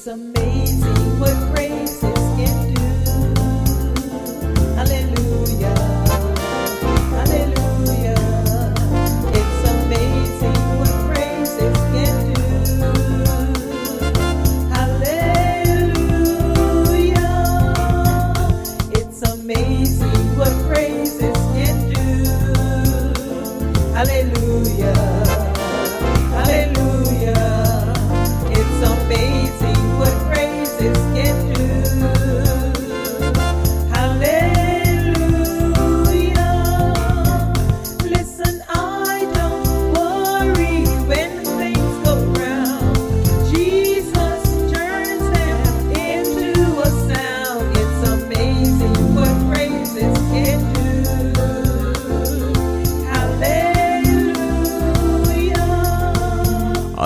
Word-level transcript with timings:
It's 0.00 0.06
amazing 0.06 1.20
what 1.20 1.36
grace 1.54 2.09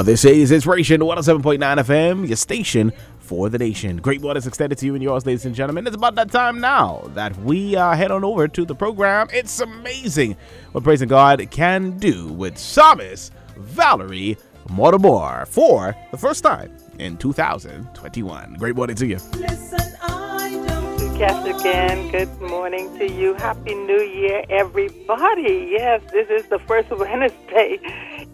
this 0.02 0.24
is 0.24 0.50
Inspiration 0.50 1.00
107.9 1.02 1.58
FM, 1.58 2.26
your 2.26 2.36
station 2.36 2.92
for 3.20 3.48
the 3.48 3.58
nation. 3.58 3.98
Great 3.98 4.20
waters 4.22 4.46
extended 4.46 4.76
to 4.78 4.86
you 4.86 4.94
and 4.94 5.02
yours, 5.02 5.24
ladies 5.24 5.46
and 5.46 5.54
gentlemen. 5.54 5.86
It's 5.86 5.94
about 5.94 6.16
that 6.16 6.32
time 6.32 6.60
now 6.60 7.08
that 7.14 7.36
we 7.38 7.76
uh, 7.76 7.94
head 7.94 8.10
on 8.10 8.24
over 8.24 8.48
to 8.48 8.64
the 8.64 8.74
program. 8.74 9.28
It's 9.32 9.60
amazing 9.60 10.36
what 10.72 10.82
praising 10.84 11.08
God 11.08 11.46
can 11.50 11.98
do 11.98 12.28
with 12.28 12.58
psalmist 12.58 13.32
Valerie 13.56 14.36
Mortimer 14.70 15.46
for 15.46 15.94
the 16.10 16.18
first 16.18 16.42
time 16.42 16.76
in 16.98 17.16
2021. 17.16 18.54
Great 18.54 18.74
morning 18.74 18.96
to 18.96 19.06
you. 19.06 19.18
Listen, 19.34 19.96
I 20.02 20.60
don't 20.66 21.18
Cass 21.18 21.60
again. 21.60 22.10
Good 22.10 22.40
morning 22.40 22.98
to 22.98 23.08
you. 23.08 23.34
Happy 23.34 23.74
New 23.74 24.00
Year, 24.00 24.44
everybody. 24.48 25.68
Yes, 25.70 26.02
this 26.10 26.28
is 26.30 26.48
the 26.48 26.58
first 26.58 26.90
Wednesday 26.90 27.78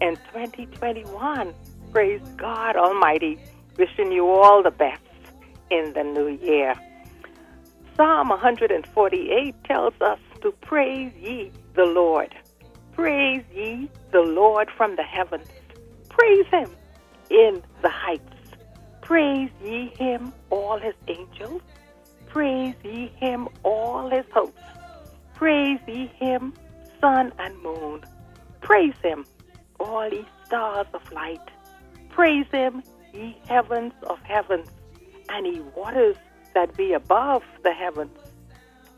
in 0.01 0.17
2021. 0.33 1.53
Praise 1.91 2.21
God 2.37 2.75
Almighty. 2.75 3.39
Wishing 3.77 4.11
you 4.11 4.27
all 4.29 4.61
the 4.63 4.71
best 4.71 5.01
in 5.69 5.93
the 5.93 6.03
new 6.03 6.27
year. 6.27 6.75
Psalm 7.95 8.29
148 8.29 9.55
tells 9.63 9.93
us 10.01 10.19
to 10.41 10.51
praise 10.61 11.13
ye 11.21 11.51
the 11.75 11.85
Lord. 11.85 12.33
Praise 12.93 13.43
ye 13.53 13.89
the 14.11 14.21
Lord 14.21 14.69
from 14.75 14.95
the 14.95 15.03
heavens. 15.03 15.47
Praise 16.09 16.47
him 16.47 16.69
in 17.29 17.61
the 17.81 17.89
heights. 17.89 18.23
Praise 19.01 19.49
ye 19.63 19.93
him, 19.97 20.33
all 20.49 20.79
his 20.79 20.95
angels. 21.07 21.61
Praise 22.27 22.75
ye 22.83 23.11
him, 23.17 23.47
all 23.63 24.09
his 24.09 24.25
hosts. 24.33 24.57
Praise 25.35 25.79
ye 25.87 26.07
him, 26.17 26.53
sun 26.99 27.33
and 27.39 27.61
moon. 27.61 28.01
Praise 28.61 28.93
him, 29.03 29.25
all 29.81 30.07
ye 30.09 30.25
stars 30.45 30.87
of 30.93 31.11
light. 31.11 31.41
Praise 32.09 32.45
him, 32.51 32.83
ye 33.13 33.35
heavens 33.47 33.93
of 34.03 34.19
heavens, 34.23 34.67
and 35.29 35.47
ye 35.47 35.61
waters 35.75 36.15
that 36.53 36.75
be 36.77 36.93
above 36.93 37.43
the 37.63 37.73
heavens. 37.73 38.17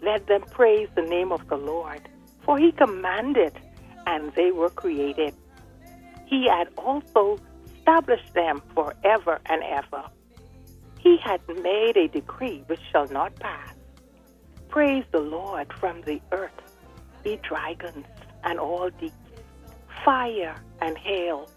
Let 0.02 0.28
them 0.28 0.44
praise 0.52 0.90
the 0.95 1.02
name 1.02 1.31
of 1.31 1.48
the 1.48 1.56
Lord, 1.58 2.02
for 2.44 2.58
he 2.58 2.72
commanded, 2.72 3.53
and 4.06 4.34
they 4.34 4.52
were 4.52 4.69
created. 4.69 5.34
He 6.25 6.47
had 6.47 6.68
also 6.78 7.40
established 7.78 8.34
them 8.34 8.62
forever 8.74 9.40
and 9.46 9.63
ever. 9.63 10.03
He 10.97 11.18
had 11.18 11.41
made 11.47 11.96
a 11.97 12.08
decree 12.08 12.63
which 12.68 12.79
shall 12.91 13.08
not 13.09 13.35
pass. 13.40 13.75
Praise 14.69 15.06
the 15.12 15.19
Lord 15.19 15.72
from 15.79 16.02
the 16.02 16.19
earth, 16.31 16.62
ye 17.24 17.40
dragons 17.47 18.06
and 18.44 18.59
all 18.59 18.90
deeps, 18.90 19.13
fire 20.03 20.56
and 20.81 20.97
hail, 20.97 21.50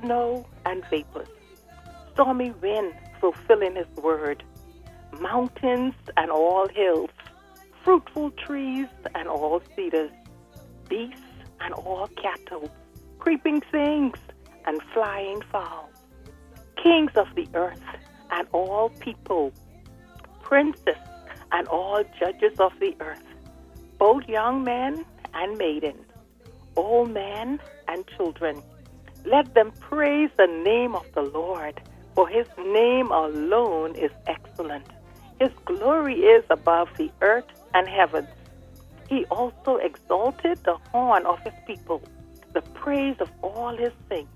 snow 0.00 0.46
and 0.66 0.84
vapors, 0.90 1.28
stormy 2.12 2.50
wind 2.62 2.92
fulfilling 3.20 3.76
his 3.76 3.86
word, 3.96 4.42
mountains 5.20 5.94
and 6.16 6.30
all 6.30 6.68
hills, 6.68 7.10
fruitful 7.84 8.30
trees 8.32 8.88
and 9.14 9.28
all 9.28 9.62
cedars, 9.74 10.10
beasts 10.88 11.22
and 11.60 11.72
all 11.74 12.08
cattle, 12.08 12.70
creeping 13.18 13.60
things 13.70 14.18
and 14.66 14.80
flying 14.92 15.40
fowl, 15.50 15.88
kings 16.82 17.12
of 17.16 17.28
the 17.34 17.48
earth 17.54 17.82
and 18.30 18.46
all 18.52 18.90
people, 19.00 19.52
princes 20.42 20.96
and 21.52 21.66
all 21.68 22.02
judges 22.18 22.58
of 22.58 22.72
the 22.80 22.94
earth, 23.00 23.24
both 23.98 24.28
young 24.28 24.64
men 24.64 25.04
and 25.34 25.56
maidens, 25.56 26.11
old 26.76 27.10
men 27.12 27.60
and 27.88 28.04
children 28.16 28.62
let 29.26 29.54
them 29.54 29.72
praise 29.80 30.30
the 30.36 30.46
name 30.46 30.94
of 30.94 31.04
the 31.14 31.22
Lord, 31.22 31.80
for 32.14 32.28
his 32.28 32.46
name 32.58 33.12
alone 33.12 33.94
is 33.96 34.10
excellent. 34.26 34.86
His 35.38 35.50
glory 35.66 36.14
is 36.14 36.44
above 36.50 36.88
the 36.98 37.12
earth 37.20 37.46
and 37.74 37.88
heavens. 37.88 38.28
He 39.08 39.26
also 39.26 39.76
exalted 39.76 40.58
the 40.64 40.76
horn 40.92 41.26
of 41.26 41.38
his 41.44 41.54
people, 41.66 42.02
the 42.54 42.62
praise 42.62 43.16
of 43.20 43.28
all 43.42 43.76
his 43.76 43.92
saints, 44.08 44.32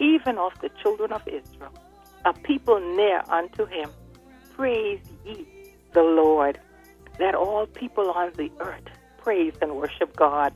even 0.00 0.38
of 0.38 0.52
the 0.62 0.70
children 0.82 1.12
of 1.12 1.22
Israel, 1.26 1.72
a 2.24 2.34
people 2.34 2.80
near 2.80 3.22
unto 3.30 3.66
him. 3.66 3.90
Praise 4.56 5.00
ye 5.24 5.46
the 5.94 6.02
Lord. 6.02 6.58
Let 7.20 7.34
all 7.34 7.66
people 7.66 8.10
on 8.10 8.32
the 8.36 8.50
earth 8.60 8.88
praise 9.18 9.54
and 9.62 9.76
worship 9.76 10.16
God. 10.16 10.52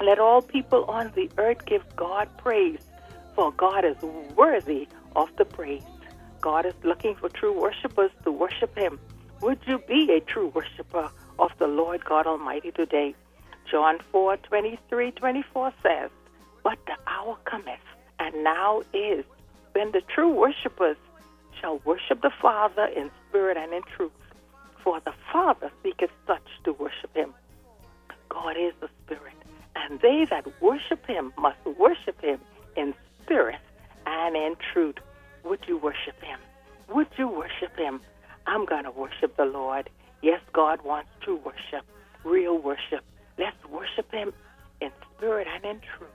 Let 0.00 0.20
all 0.20 0.42
people 0.42 0.84
on 0.84 1.12
the 1.16 1.28
earth 1.38 1.58
give 1.66 1.82
God 1.96 2.28
praise, 2.38 2.78
for 3.34 3.52
God 3.52 3.84
is 3.84 3.96
worthy 4.36 4.88
of 5.16 5.28
the 5.38 5.44
praise. 5.44 5.82
God 6.40 6.66
is 6.66 6.74
looking 6.84 7.16
for 7.16 7.28
true 7.28 7.58
worshipers 7.58 8.12
to 8.24 8.30
worship 8.30 8.76
Him. 8.76 8.98
Would 9.42 9.58
you 9.66 9.78
be 9.88 10.12
a 10.12 10.20
true 10.20 10.52
worshiper 10.54 11.10
of 11.40 11.50
the 11.58 11.66
Lord 11.66 12.04
God 12.04 12.26
Almighty 12.28 12.70
today? 12.70 13.14
John 13.70 13.98
4 14.12 14.36
23 14.36 15.10
24 15.10 15.72
says, 15.82 16.10
But 16.62 16.78
the 16.86 16.96
hour 17.10 17.36
cometh, 17.44 17.80
and 18.20 18.44
now 18.44 18.82
is, 18.94 19.24
when 19.72 19.90
the 19.90 20.02
true 20.14 20.32
worshippers 20.32 20.96
shall 21.60 21.80
worship 21.84 22.22
the 22.22 22.30
Father 22.40 22.86
in 22.86 23.10
spirit 23.28 23.56
and 23.56 23.72
in 23.72 23.82
truth. 23.96 24.12
For 24.84 25.00
the 25.00 25.12
Father 25.32 25.72
seeketh 25.82 26.10
such 26.26 26.46
to 26.64 26.72
worship 26.72 27.14
Him. 27.14 27.34
God 28.28 28.56
is 28.56 28.72
the 28.80 28.88
Spirit 29.04 29.37
and 29.78 30.00
they 30.00 30.26
that 30.30 30.46
worship 30.60 31.06
him 31.06 31.32
must 31.38 31.58
worship 31.78 32.20
him 32.20 32.40
in 32.76 32.94
spirit 33.22 33.60
and 34.06 34.36
in 34.36 34.56
truth. 34.72 34.96
Would 35.44 35.60
you 35.66 35.78
worship 35.78 36.20
him? 36.22 36.38
Would 36.94 37.08
you 37.16 37.28
worship 37.28 37.76
him? 37.76 38.00
I'm 38.46 38.64
going 38.64 38.84
to 38.84 38.90
worship 38.90 39.36
the 39.36 39.44
Lord. 39.44 39.90
Yes, 40.22 40.40
God 40.52 40.82
wants 40.82 41.10
true 41.20 41.40
worship, 41.44 41.84
real 42.24 42.58
worship. 42.58 43.04
Let's 43.38 43.56
worship 43.70 44.10
him 44.10 44.32
in 44.80 44.90
spirit 45.16 45.46
and 45.54 45.64
in 45.64 45.80
truth. 45.96 46.10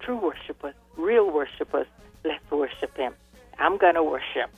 True 0.00 0.16
worshipers, 0.16 0.74
real 0.96 1.30
worshipers, 1.30 1.86
let's 2.24 2.50
worship 2.50 2.96
him. 2.96 3.14
I'm 3.58 3.76
going 3.76 3.94
to 3.94 4.02
worship. 4.02 4.50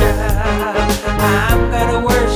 I'm 0.00 1.70
gonna 1.70 2.06
worship. 2.06 2.27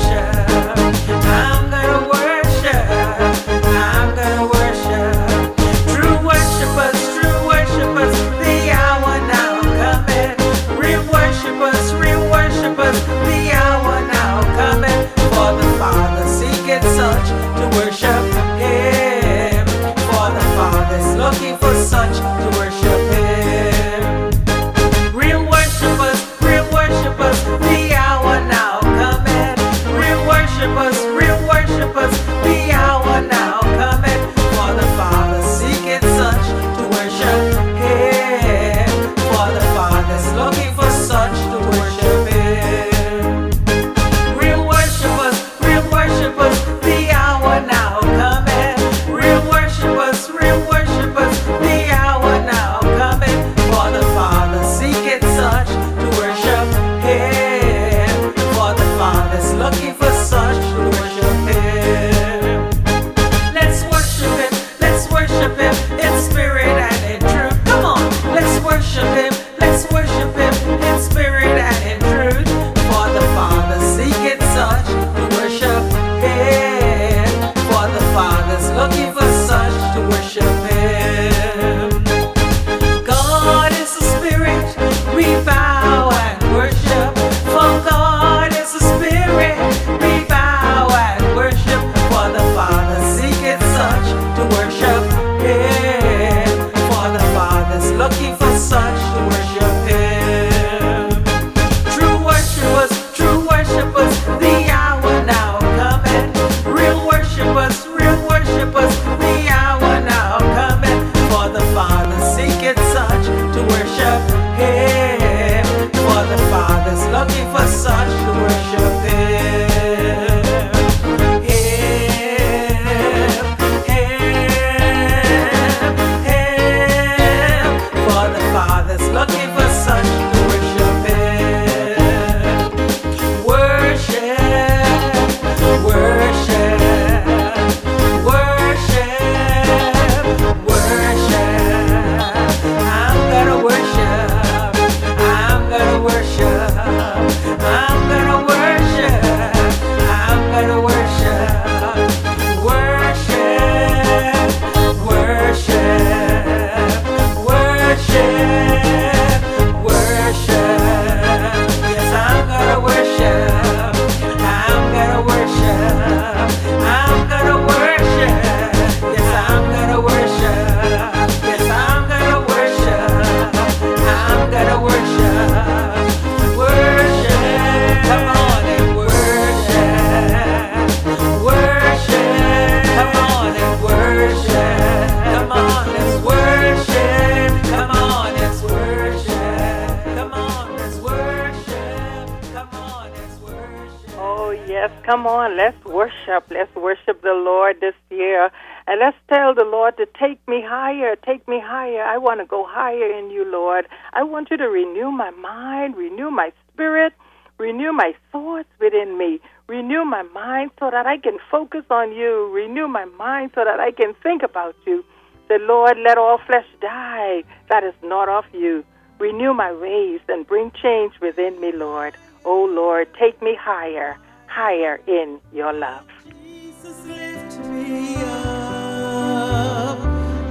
Come 195.22 195.30
on, 195.30 195.56
let's 195.56 195.84
worship. 195.84 196.50
Let's 196.50 196.74
worship 196.74 197.22
the 197.22 197.34
Lord 197.34 197.80
this 197.80 197.94
year. 198.10 198.50
And 198.88 198.98
let's 198.98 199.16
tell 199.28 199.54
the 199.54 199.62
Lord 199.64 199.96
to 199.98 200.06
take 200.18 200.40
me 200.48 200.64
higher, 200.66 201.14
take 201.14 201.46
me 201.46 201.60
higher. 201.64 202.02
I 202.02 202.18
want 202.18 202.40
to 202.40 202.46
go 202.46 202.66
higher 202.68 203.08
in 203.16 203.30
you, 203.30 203.44
Lord. 203.44 203.86
I 204.14 204.24
want 204.24 204.50
you 204.50 204.56
to 204.56 204.68
renew 204.68 205.12
my 205.12 205.30
mind, 205.30 205.96
renew 205.96 206.32
my 206.32 206.52
spirit, 206.72 207.12
renew 207.56 207.92
my 207.92 208.14
thoughts 208.32 208.68
within 208.80 209.16
me, 209.16 209.40
renew 209.68 210.04
my 210.04 210.22
mind 210.22 210.72
so 210.80 210.90
that 210.90 211.06
I 211.06 211.18
can 211.18 211.38
focus 211.48 211.84
on 211.88 212.10
you, 212.10 212.50
renew 212.52 212.88
my 212.88 213.04
mind 213.04 213.52
so 213.54 213.62
that 213.64 213.78
I 213.78 213.92
can 213.92 214.14
think 214.24 214.42
about 214.42 214.74
you. 214.84 215.04
Say, 215.46 215.58
Lord, 215.60 215.98
let 216.04 216.18
all 216.18 216.38
flesh 216.44 216.66
die 216.80 217.44
that 217.68 217.84
is 217.84 217.94
not 218.02 218.28
of 218.28 218.44
you. 218.52 218.84
Renew 219.20 219.54
my 219.54 219.72
ways 219.72 220.20
and 220.28 220.44
bring 220.44 220.72
change 220.82 221.12
within 221.20 221.60
me, 221.60 221.70
Lord. 221.70 222.16
Oh, 222.44 222.64
Lord, 222.64 223.06
take 223.20 223.40
me 223.40 223.54
higher, 223.54 224.18
higher 224.52 225.00
in 225.06 225.40
your 225.50 225.72
love. 225.72 226.04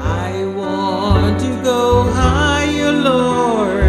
I 0.01 0.43
want 0.55 1.39
to 1.39 1.63
go 1.63 2.11
higher, 2.11 2.91
Lord, 2.91 3.80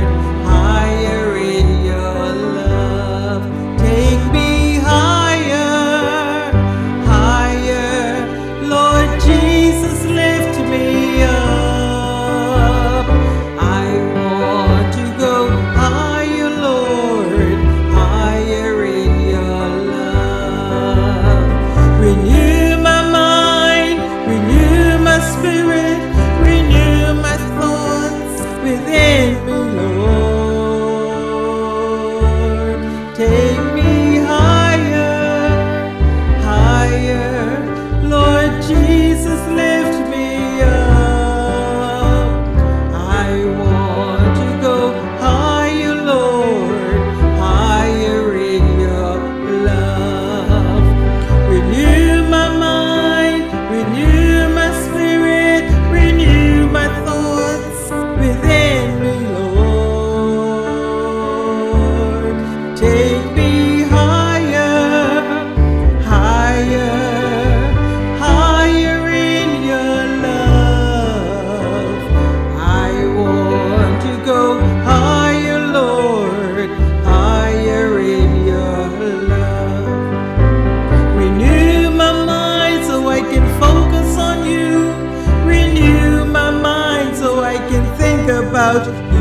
about 88.89 89.12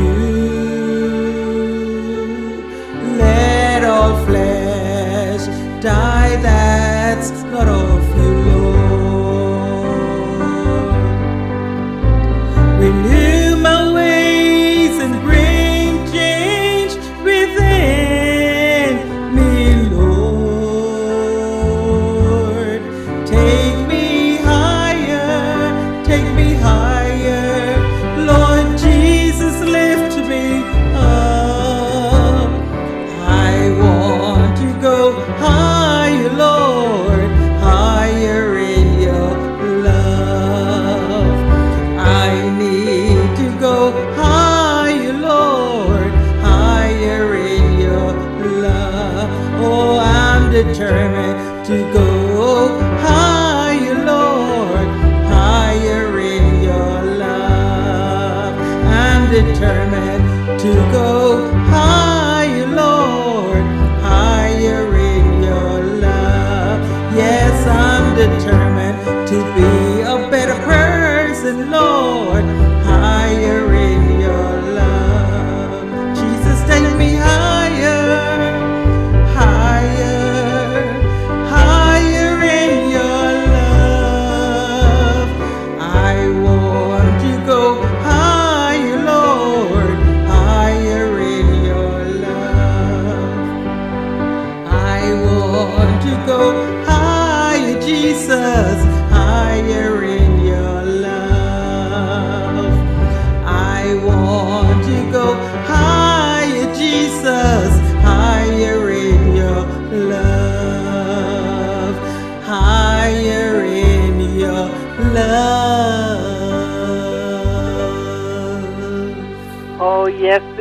Determined 50.82 51.21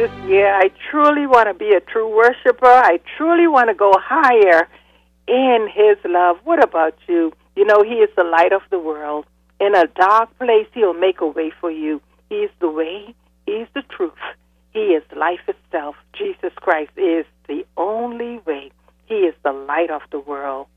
this 0.00 0.30
year 0.30 0.50
I 0.54 0.70
truly 0.90 1.26
want 1.26 1.48
to 1.48 1.54
be 1.54 1.74
a 1.74 1.80
true 1.80 2.08
worshiper. 2.08 2.66
I 2.66 3.00
truly 3.18 3.46
want 3.46 3.68
to 3.68 3.74
go 3.74 3.92
higher 3.98 4.66
in 5.28 5.68
His 5.70 5.98
love. 6.06 6.38
What 6.42 6.62
about 6.64 6.94
you? 7.06 7.32
You 7.54 7.66
know, 7.66 7.82
He 7.82 7.96
is 7.96 8.08
the 8.16 8.24
light 8.24 8.54
of 8.54 8.62
the 8.70 8.78
world. 8.78 9.26
In 9.60 9.74
a 9.74 9.86
dark 9.88 10.30
place, 10.38 10.66
He'll 10.72 10.94
make 10.94 11.20
a 11.20 11.26
way 11.26 11.52
for 11.60 11.70
you. 11.70 12.00
He 12.30 12.36
is 12.36 12.50
the 12.60 12.70
way, 12.70 13.14
He 13.44 13.52
is 13.52 13.68
the 13.74 13.82
truth, 13.94 14.24
He 14.72 14.94
is 14.96 15.02
life 15.14 15.46
itself. 15.46 15.96
Jesus 16.14 16.52
Christ 16.56 16.92
is 16.96 17.26
the 17.46 17.66
only 17.76 18.38
way. 18.46 18.70
He 19.04 19.16
is 19.16 19.34
the 19.44 19.52
light 19.52 19.90
of 19.90 20.00
the 20.10 20.20
world. 20.20 20.68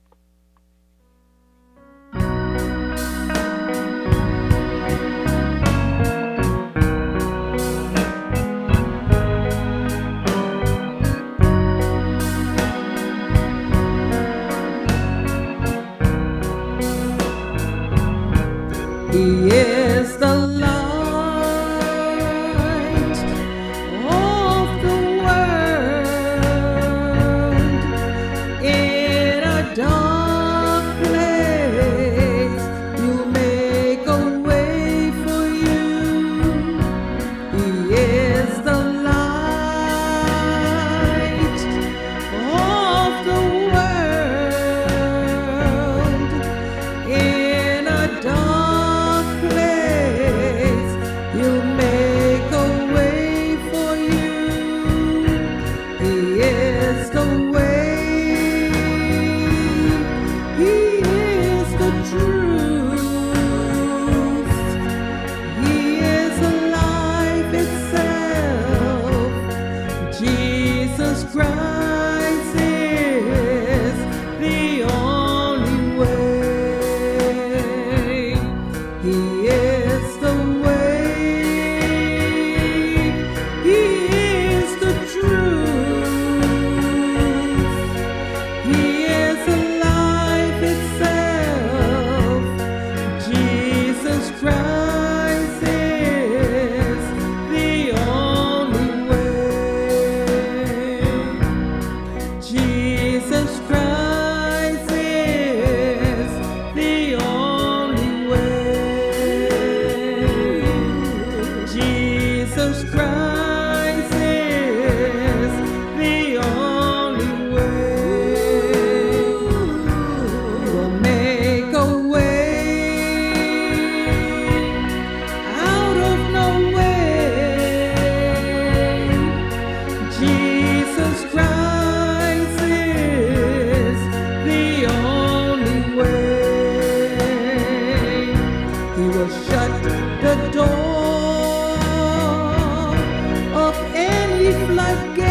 life 144.69 145.22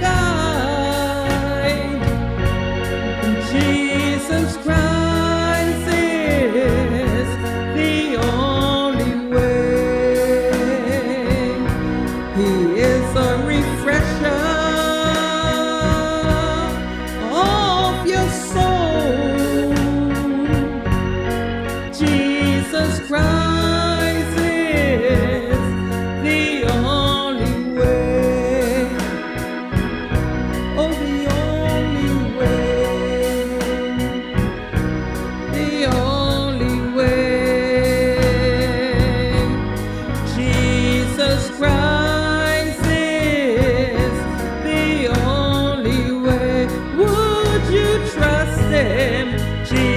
God. 0.00 0.57
Jesus. 49.38 49.87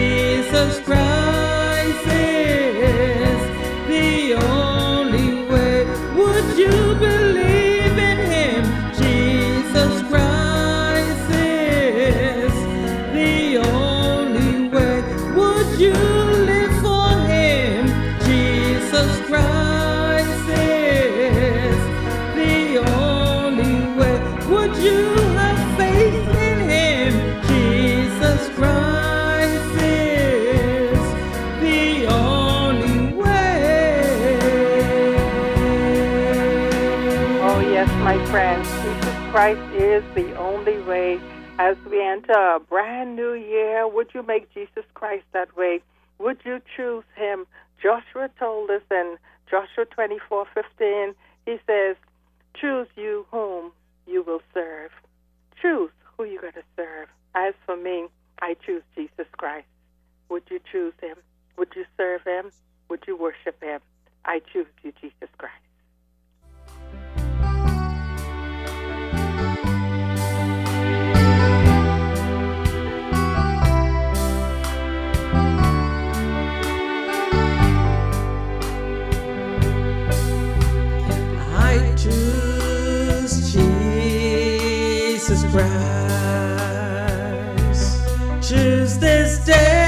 a 42.32 42.60
brand 42.60 43.16
new 43.16 43.34
year. 43.34 43.88
Would 43.88 44.14
you 44.14 44.24
make 44.24 44.54
Jesus 44.54 44.86
Christ 44.94 45.26
that 45.34 45.56
way? 45.56 45.82
Would 46.20 46.40
you 46.46 46.62
choose 46.76 47.04
him? 47.16 47.46
Joshua 47.82 48.30
told 48.40 48.70
us 48.70 48.84
in 48.90 49.18
Joshua 49.50 49.86
24:15, 49.86 51.16
he 51.46 51.60
says, 51.68 51.98
"Choose 52.54 52.88
you 52.96 53.26
whom 53.32 53.74
you 54.08 54.24
will 54.24 54.42
serve. 54.54 54.92
Choose 55.62 55.92
who 56.04 56.24
you're 56.24 56.42
going 56.42 56.54
to 56.54 56.64
serve. 56.76 57.10
As 57.36 57.54
for 57.66 57.76
me, 57.76 58.08
I 58.42 58.56
choose 58.56 58.84
Jesus 58.96 59.28
Christ. 59.38 59.68
Would 60.30 60.44
you 60.50 60.60
choose 60.72 60.94
him? 61.02 61.18
Would 61.58 61.76
you 61.76 61.86
serve 61.98 62.24
him? 62.24 62.52
Would 62.90 63.06
you 63.08 63.16
worship 63.16 63.62
him? 63.62 63.82
I 64.26 64.40
choose 64.40 64.68
you, 64.84 64.92
Jesus 64.94 65.30
Christ." 65.38 65.71
surprise. 85.52 85.92
Choose 88.42 88.98
this 89.00 89.46
day. 89.46 89.81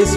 His 0.00 0.16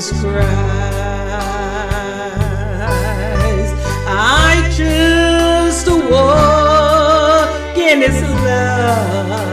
Jesus 0.00 0.18
Christ. 0.22 0.40
I 4.08 4.66
choose 4.74 5.84
to 5.84 5.94
walk 6.10 7.76
in 7.76 8.00
His 8.00 8.22
love. 8.22 9.49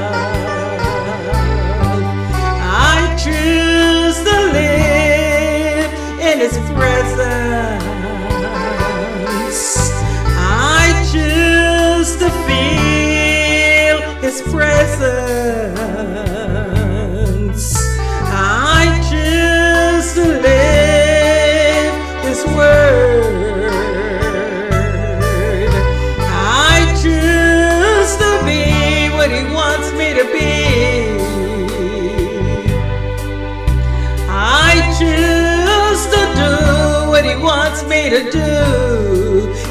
To 38.17 38.31
do. 38.31 38.39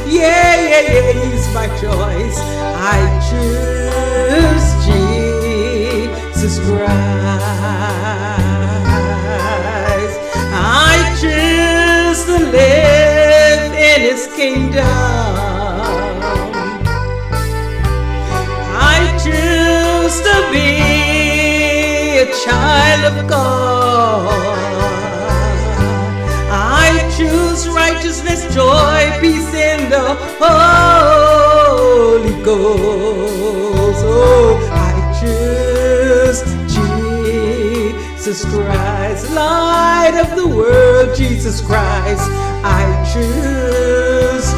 Yeah, 0.06 0.54
yeah, 0.70 0.82
yeah, 0.92 1.12
He's 1.24 1.46
my 1.52 1.66
choice. 1.82 2.38
I 2.94 2.98
choose 3.28 4.66
Jesus 4.86 6.54
Christ. 6.60 6.96
I 10.52 10.96
choose 11.20 12.20
to 12.26 12.36
live 12.58 13.72
in 13.72 14.00
His 14.10 14.22
kingdom. 14.36 14.86
I 18.94 18.98
choose 19.24 20.16
to 20.28 20.36
be 20.52 20.70
a 22.20 22.26
child 22.44 23.02
of 23.12 23.28
God. 23.28 23.75
Righteousness, 28.26 28.54
joy, 28.54 29.18
peace 29.20 29.54
in 29.54 29.90
the 29.90 30.14
Holy 30.38 32.32
Ghost. 32.42 34.04
Oh, 34.04 34.58
I 34.72 34.92
choose 35.20 36.42
Jesus 38.16 38.44
Christ, 38.44 39.30
light 39.32 40.14
of 40.20 40.36
the 40.36 40.46
world, 40.46 41.16
Jesus 41.16 41.60
Christ. 41.60 42.28
I 42.64 42.84
choose 43.12 44.52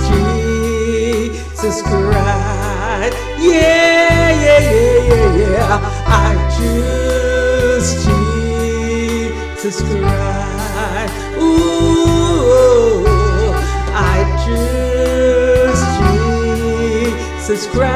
Jesus 1.52 1.82
Christ. 1.82 3.16
Yeah, 3.38 4.30
yeah, 4.44 4.60
yeah, 4.60 4.98
yeah, 5.08 5.40
yeah. 5.40 5.80
I 6.06 6.34
choose 6.56 7.88
Jesus 9.64 9.76
Christ. 9.82 11.14
Ooh, 11.38 11.97
Choose 14.48 15.84
Jesus 17.48 17.66
Christ. 17.66 17.88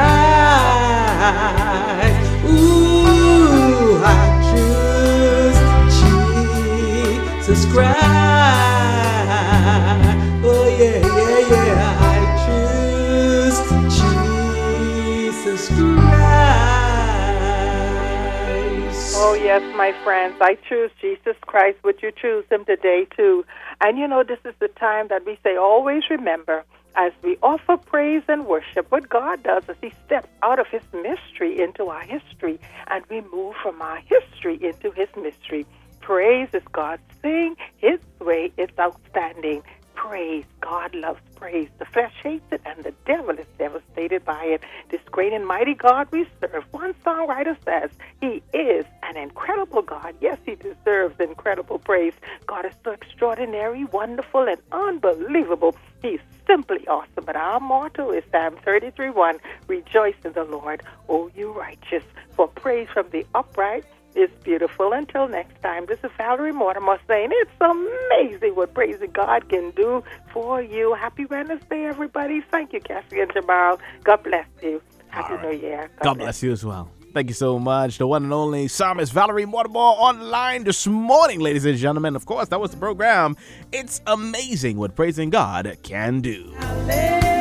Ooh, 2.44 4.00
I 4.04 4.06
choose 4.50 5.58
Jesus 7.48 7.62
Christ. 7.72 7.98
Oh 10.44 10.66
yeah, 10.78 10.98
yeah, 11.00 11.40
yeah. 11.52 12.00
I 12.00 12.18
choose 12.44 13.58
Jesus 15.44 15.68
Christ. 15.68 16.02
Oh, 19.14 19.34
yes, 19.34 19.62
my 19.76 19.92
friends. 20.02 20.34
I 20.40 20.56
choose 20.68 20.90
Jesus 21.00 21.36
Christ. 21.42 21.78
Would 21.84 22.02
you 22.02 22.10
choose 22.10 22.44
him 22.50 22.64
today, 22.64 23.06
too? 23.16 23.44
And 23.85 23.99
you 23.99 24.07
know, 24.07 24.23
this 24.23 24.38
is 24.45 24.55
the 24.61 24.68
time 24.68 25.09
that 25.09 25.27
we 25.27 25.37
say, 25.42 25.57
always 25.57 26.05
remember, 26.09 26.64
as 26.95 27.12
we 27.23 27.37
offer 27.42 27.77
praise 27.77 28.23
and 28.29 28.47
worship, 28.47 28.90
what 28.90 29.09
God 29.09 29.42
does 29.42 29.64
is 29.68 29.77
he 29.81 29.92
steps 30.07 30.29
out 30.42 30.61
of 30.61 30.68
his 30.68 30.83
mystery 30.92 31.61
into 31.61 31.87
our 31.87 32.03
history, 32.03 32.61
and 32.88 33.05
we 33.11 33.23
move 33.33 33.57
from 33.61 33.83
our 33.83 33.99
history 34.07 34.59
into 34.62 34.92
his 34.92 35.09
mystery. 35.16 35.66
Praise 36.01 36.49
is 36.53 36.62
God's 36.71 37.03
thing. 37.23 37.57
His 37.79 37.99
way 38.21 38.53
is 38.57 38.68
outstanding. 38.79 39.62
Praise. 39.94 40.44
God 40.61 40.94
loves 40.94 41.20
praise. 41.37 41.68
The 41.78 41.85
flesh 41.85 42.12
hates 42.22 42.44
it, 42.50 42.61
and 42.64 42.83
the 42.85 42.94
devil 43.07 43.38
is 43.38 43.46
devastated 43.59 44.24
by 44.24 44.44
it. 44.44 44.62
This 44.90 45.00
great 45.11 45.33
and 45.33 45.46
mighty 45.46 45.74
God 45.74 46.09
we 46.11 46.26
serve. 46.40 46.64
One 46.70 46.94
songwriter 47.05 47.57
says, 47.64 47.90
He 48.20 48.42
is 48.52 48.85
an 49.02 49.16
incredible 49.16 49.83
God. 49.83 50.14
Yes, 50.20 50.38
He 50.44 50.55
deserves 50.55 51.18
incredible 51.20 51.78
praise. 51.78 52.14
God 52.46 52.66
is 52.66 52.72
so 52.85 52.92
extraordinary, 52.92 53.85
wonderful, 53.85 54.48
and 54.48 54.59
unbelievable. 54.72 55.76
He's 56.00 56.20
simply 56.46 56.87
awesome. 56.88 57.24
But 57.24 57.37
our 57.37 57.61
motto 57.61 58.11
is 58.11 58.24
Psalm 58.31 58.57
33 58.64 59.11
1 59.11 59.38
Rejoice 59.68 60.16
in 60.24 60.33
the 60.33 60.44
Lord, 60.44 60.83
O 61.09 61.31
you 61.37 61.52
righteous, 61.52 62.05
for 62.35 62.48
praise 62.48 62.88
from 62.92 63.09
the 63.11 63.26
upright 63.35 63.85
is 64.14 64.31
beautiful. 64.42 64.92
Until 64.92 65.29
next 65.29 65.61
time, 65.62 65.87
this 65.87 65.98
is 66.05 66.11
Valerie 66.16 66.53
Mortimer 66.53 66.98
saying 67.09 67.29
it's 67.33 67.51
amazing 67.61 68.55
what 68.55 68.75
praising 68.75 69.11
God 69.11 69.48
can 69.48 69.70
do 69.72 70.03
for 70.33 70.62
you. 70.62 70.94
Happy 70.94 71.25
Wednesday, 71.25 71.85
everybody. 71.85 72.40
Thank 72.51 72.72
you, 72.72 72.81
Cassie 72.81 73.20
and 73.20 73.33
Jamal. 73.33 73.81
God 74.05 74.22
bless 74.22 74.46
you. 74.62 74.81
Happy 75.09 75.35
All 75.35 75.40
New 75.40 75.48
right. 75.48 75.62
Year. 75.62 75.90
God 76.03 76.18
bless 76.18 76.42
you 76.42 76.53
as 76.53 76.64
well. 76.64 76.90
Thank 77.12 77.29
you 77.29 77.35
so 77.35 77.59
much. 77.59 77.98
The 77.98 78.07
one 78.07 78.25
and 78.25 78.33
only 78.33 78.68
psalmist 78.68 79.12
Valerie 79.12 79.44
Mortimer 79.44 79.79
online 79.79 80.64
this 80.64 80.87
morning, 80.87 81.40
ladies 81.40 81.66
and 81.66 81.77
gentlemen. 81.77 82.16
Of 82.16 82.25
course, 82.25 82.48
that 82.48 82.61
was 82.61 82.70
the 82.70 82.79
program. 82.79 83.37
It's 83.70 84.01
amazing 84.07 84.79
what 84.79 84.96
praising 84.96 85.29
God 85.29 85.77
can 85.83 86.20
do. 86.22 86.55
Hallelujah. 86.57 87.32